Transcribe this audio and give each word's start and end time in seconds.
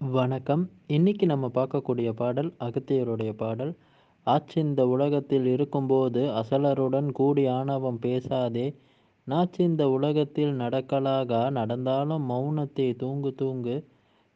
வணக்கம். 0.00 0.70
இன்னைக்கு 0.86 1.26
நம்ம 1.26 1.50
பார்க்கக்கூடிய 1.54 2.10
பாடல் 2.10 2.54
அகத்தியருடைய 2.60 3.32
பாடல். 3.32 3.76
ஆச்சிந்த 4.26 4.80
உலகத்தில் 4.80 5.46
இருக்கும்போது 5.46 6.30
அசலருடன் 6.30 7.12
கூடி 7.12 7.46
ஆணவம் 7.46 7.98
பேசாதே. 7.98 8.76
நாச்சிந்த 9.26 9.82
உலகத்தில் 9.82 10.52
நடக்கலாகா? 10.52 11.50
நடந்தாலும் 11.50 12.30
மௌனத்தை 12.30 12.96
தூங்கு 12.96 13.34
தூங்கு. 13.34 13.86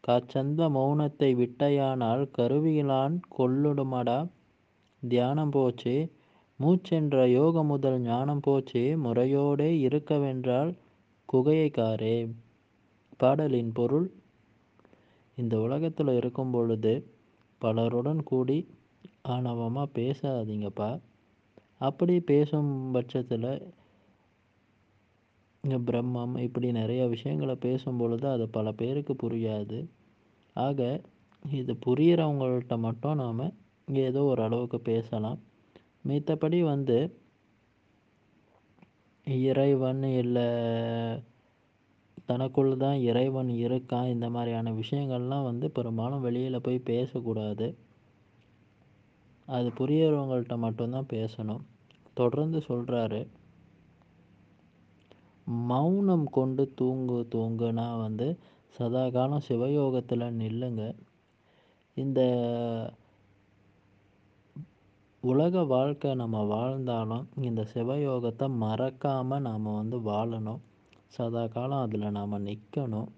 காச்சந்த 0.00 0.68
மௌனத்தை 0.68 1.34
விட்டையானால் 1.34 2.30
கருவியிலான் 2.38 3.20
கொள்ளுடுமடா? 3.38 4.28
தியானம் 5.08 5.50
போச்சு. 5.50 6.12
மூச்சென்ற 6.60 7.26
யோக 7.26 7.62
முதல் 7.62 8.00
ஞானம் 8.00 8.40
போச்சு. 8.40 8.98
முறையோடே 9.04 9.70
இருக்கவென்றால் 9.86 10.74
குகையைக்காரே 11.32 12.30
பாடலின் 13.16 13.72
பொருள் 13.72 14.12
இந்த 15.38 15.54
உலகத்தில் 15.60 16.16
இருக்கும் 16.16 16.50
பொழுது 16.50 16.92
பலருடன் 17.60 18.22
கூடி 18.22 18.58
ஆணவமாக 19.28 19.94
பேசாதீங்கப்பா. 19.98 20.90
அப்படி 21.78 22.14
பேசும் 22.20 22.70
பட்சத்தில் 22.92 23.50
இங்கே 25.64 25.78
பிரம்மம் 25.88 26.34
இப்படி 26.38 26.68
நிறைய 26.72 27.02
விஷயங்களை 27.06 27.54
பேசும் 27.54 27.96
பொழுது 27.96 28.26
அது 28.28 28.44
பல 28.48 28.72
பேருக்கு 28.72 29.14
புரியாது. 29.14 29.78
ஆக 30.56 30.80
இது 31.42 31.72
புரிகிறவங்கள்ட்ட 31.86 32.74
மட்டும் 32.78 33.14
நாம் 33.14 33.44
ஏதோ 34.06 34.20
ஒரு 34.22 34.42
அளவுக்கு 34.42 34.80
பேசலாம். 34.80 35.38
மித்தபடி 36.08 36.60
வந்து 36.62 36.98
இறைவன் 39.26 40.02
இல்லை 40.22 40.48
தனக்குள்ளே 42.32 42.76
தான் 42.84 42.98
இறைவன் 43.10 43.52
இருக்கான். 43.64 44.10
இந்த 44.14 44.26
மாதிரியான 44.36 44.72
விஷயங்கள்லாம் 44.80 45.48
வந்து 45.50 45.68
பெரும்பாலும் 45.78 46.24
வெளியில் 46.26 46.64
போய் 46.66 46.86
பேசக்கூடாது. 46.90 47.68
அது 49.48 49.68
புரியறவங்கள்ட்ட 49.78 50.56
மட்டும்தான் 50.64 51.12
பேசணும். 51.14 51.62
தொடர்ந்து 52.20 52.58
சொல்கிறாரு 52.68 53.20
மௌனம் 55.70 56.26
கொண்டு 56.36 56.62
தூங்கு 56.80 57.16
தூங்குனா 57.34 57.86
வந்து 58.02 58.26
சதா 58.74 59.02
காலம் 59.14 59.46
சிவயோகத்தில் 59.48 60.36
நில்லுங்க. 60.40 60.82
இந்த 61.96 62.20
உலக 65.22 65.64
வாழ்க்கை 65.72 66.10
நம்ம 66.20 66.38
வாழ்ந்தாலும் 66.52 67.24
இந்த 67.48 67.62
சிவயோகத்தை 67.74 68.46
மறக்காமல் 68.62 69.44
நாம் 69.48 69.68
வந்து 69.80 69.98
வாழணும். 70.10 70.62
சதா 71.12 71.42
காலம் 71.46 71.82
அதில் 71.82 72.06
நாம் 72.10 72.44
நிற்கணும் 72.46 73.10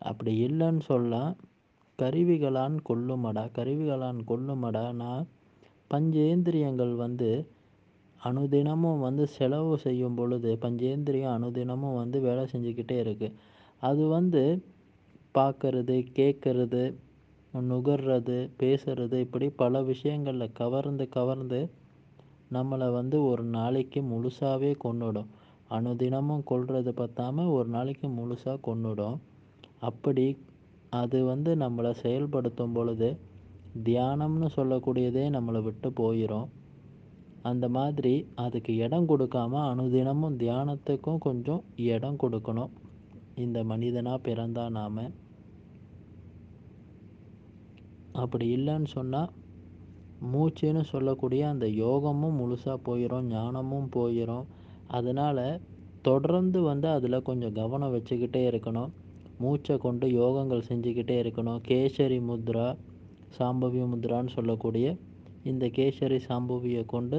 அப்படி 0.00 0.32
இல்லைன்னு 0.46 0.82
சொல்ல 0.82 1.14
கருவிகளான் 1.98 2.76
கொல்லுமடா 2.84 3.44
கருவிகளான் 3.54 4.20
கொல்லுமடானா 4.24 5.12
பஞ்சேந்திரியங்கள் 5.90 6.94
வந்து 6.96 7.30
அனுதினமும் 8.20 9.00
வந்து 9.00 9.24
செலவு 9.28 9.74
செய்யும் 9.78 10.14
பொழுது 10.14 10.50
பஞ்சேந்திரியம் 10.56 11.34
அனுதினமும் 11.34 11.96
வந்து 11.96 12.20
வேலை 12.20 12.44
செஞ்சுக்கிட்டே 12.52 12.96
இருக்குது 12.98 13.36
அது 13.82 14.02
வந்து 14.06 14.42
பார்க்கறது 15.34 15.96
கேட்கறது 16.16 16.82
நுகர்றது 17.54 18.38
பேசுறது 18.58 19.16
இப்படி 19.18 19.46
பல 19.54 19.82
விஷயங்களில் 19.82 20.52
கவர்ந்து 20.52 21.04
கவர்ந்து 21.08 21.60
நம்மளை 22.52 22.88
வந்து 22.92 23.16
ஒரு 23.24 23.44
நாளைக்கு 23.52 24.00
முழுசாகவே 24.02 24.72
கொண்டுடும் 24.84 25.30
அனுதினமும் 25.76 26.44
கொள்வது 26.44 26.92
பத்தாமல் 26.94 27.52
ஒரு 27.56 27.68
நாளைக்கு 27.68 28.08
முழுசாக 28.08 28.64
கொண்டுடும் 28.66 29.16
அப்படி 29.80 30.26
அது 30.92 31.18
வந்து 31.24 31.50
நம்மளை 31.56 31.92
செயல்படுத்தும் 32.02 32.74
பொழுது 32.74 33.08
தியானம்னு 33.84 34.48
சொல்லக்கூடியதே 34.56 35.24
நம்மளை 35.36 35.60
விட்டு 35.62 35.88
போயிடும் 36.00 36.48
அந்த 37.42 37.66
மாதிரி 37.68 38.12
அதுக்கு 38.34 38.72
இடம் 38.76 39.08
கொடுக்காம 39.08 39.54
அனுதினமும் 39.70 40.36
தியானத்துக்கும் 40.36 41.18
கொஞ்சம் 41.18 41.62
இடம் 41.86 42.20
கொடுக்கணும். 42.22 42.72
இந்த 43.34 43.58
மனிதனாக 43.64 44.18
பிறந்தா 44.26 44.64
நாம். 44.70 45.02
அப்படி 48.22 48.46
இல்லைன்னு 48.56 48.90
சொன்னால் 48.96 49.30
மூச்சுன்னு 50.32 50.82
சொல்லக்கூடிய 50.84 51.42
அந்த 51.48 51.66
யோகமும் 51.84 52.38
முழுசாக 52.40 52.78
போயிடும் 52.88 53.28
ஞானமும் 53.28 53.88
போயிடும் 53.96 54.46
அதனால் 54.88 55.44
தொடர்ந்து 56.08 56.58
வந்து 56.62 56.88
அதில் 56.88 57.26
கொஞ்சம் 57.28 57.52
கவனம் 57.52 57.94
வச்சுக்கிட்டே 57.94 58.42
இருக்கணும். 58.50 58.90
மூச்சை 59.38 59.74
கொண்டு 59.78 60.06
யோகங்கள் 60.20 60.66
செஞ்சுக்கிட்டே 60.68 61.16
இருக்கணும். 61.22 61.60
கேசரி 61.68 62.18
முத்ரா 62.28 62.66
சாம்பவிய 63.38 63.84
முத்ரான்னு 63.92 64.34
சொல்லக்கூடிய 64.34 64.86
இந்த 65.42 65.64
கேசரி 65.78 66.18
சாம்பவியை 66.28 66.82
கொண்டு 66.86 67.18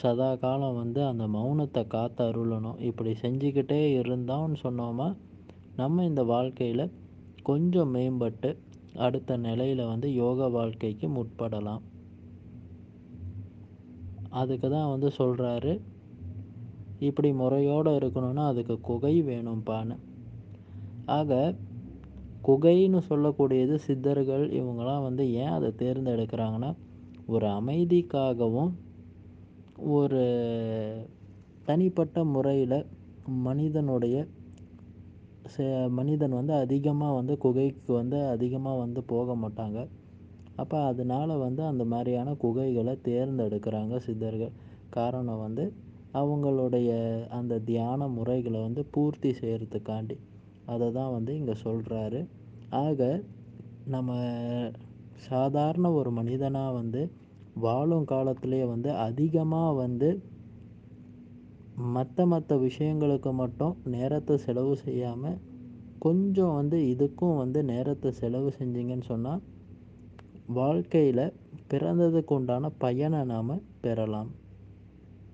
சதா 0.00 0.30
காலம் 0.36 0.76
வந்து 0.76 1.00
அந்த 1.06 1.24
மௌனத்தை 1.26 1.82
காத்து 1.86 2.22
அருளணும். 2.24 2.80
இப்படி 2.80 3.12
செஞ்சுக்கிட்டே 3.22 3.80
இருந்தோம்னு 4.00 4.58
சொன்னோமா 4.62 5.08
நம்ம 5.76 6.04
இந்த 6.04 6.22
வாழ்க்கையில் 6.32 6.84
கொஞ்சம் 7.42 7.92
மேம்பட்டு 7.94 8.50
அடுத்த 9.06 9.36
நிலையில் 9.36 9.84
வந்து 9.86 10.08
யோக 10.14 10.48
வாழ்க்கைக்கு 10.48 11.06
முற்படலாம். 11.08 11.82
அதுக்கு 14.40 14.66
தான் 14.70 14.90
வந்து 14.90 15.08
சொல்கிறாரு 15.18 15.72
இப்படி 16.98 17.32
முறையோடு 17.32 17.90
இருக்கணும்னா 17.90 18.44
அதுக்கு 18.46 18.74
குகை 18.80 19.14
வேணும்ப்பான்னு 19.22 19.96
ஆக 21.16 21.32
குகைன்னு 22.42 23.00
சொல்லக்கூடியது 23.08 23.74
சித்தர்கள் 23.74 24.44
இவங்களாம் 24.50 25.02
வந்து 25.02 25.24
ஏன் 25.32 25.54
அதை 25.56 25.70
தேர்ந்தெடுக்கிறாங்கன்னா 25.78 26.70
ஒரு 27.26 27.46
அமைதிக்காகவும் 27.48 28.72
ஒரு 29.96 30.22
தனிப்பட்ட 31.64 32.24
முறையில் 32.24 32.78
மனிதனுடைய 33.46 34.16
மனிதன் 35.88 36.34
வந்து 36.38 36.54
அதிகமாக 36.54 37.14
வந்து 37.14 37.34
குகைக்கு 37.38 37.92
வந்து 37.92 38.18
அதிகமாக 38.28 38.78
வந்து 38.78 39.00
போக 39.02 39.34
மாட்டாங்க. 39.34 39.78
அப்போ 40.56 40.78
அதனால் 40.84 41.34
வந்து 41.36 41.62
அந்த 41.62 41.84
மாதிரியான 41.84 42.34
குகைகளை 42.34 42.94
தேர்ந்தெடுக்கிறாங்க 43.08 43.96
சித்தர்கள். 44.06 44.52
காரணம் 44.90 45.42
வந்து 45.46 45.64
அவங்களுடைய 46.14 46.90
அந்த 47.28 47.58
தியான 47.58 48.08
முறைகளை 48.08 48.60
வந்து 48.62 48.84
பூர்த்தி 48.84 49.30
செய்கிறதுக்காண்டி 49.32 50.16
அதை 50.66 50.92
தான் 50.92 51.12
வந்து 51.12 51.34
இங்கே 51.34 51.52
சொல்கிறாரு 51.64 52.26
ஆக 52.70 53.24
நம்ம 53.86 54.16
சாதாரண 55.28 55.92
ஒரு 55.92 56.10
மனிதனாக 56.10 56.72
வந்து 56.72 57.10
வாழும் 57.54 58.04
காலத்திலே 58.04 58.64
வந்து 58.64 58.90
அதிகமாக 58.96 59.76
வந்து 59.76 60.22
மற்ற 61.76 62.26
மற்ற 62.26 62.58
விஷயங்களுக்கு 62.58 63.32
மட்டும் 63.32 63.76
நேரத்தை 63.84 64.36
செலவு 64.36 64.76
செய்யாமல் 64.76 65.40
கொஞ்சம் 65.98 66.54
வந்து 66.54 66.76
இதுக்கும் 66.94 67.36
வந்து 67.36 67.62
நேரத்தை 67.62 68.12
செலவு 68.12 68.52
செஞ்சிங்கன்னு 68.58 69.04
சொன்னால் 69.04 69.42
வாழ்க்கையில் 70.46 71.34
பிறந்ததுக்கு 71.70 72.34
உண்டான 72.34 72.68
பயனை 72.78 73.24
நாம் 73.24 73.64
பெறலாம். 73.80 74.30